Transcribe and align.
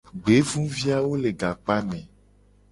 Gbevuviawo 0.23 1.11
le 1.21 1.31
gakpame. 1.39 1.99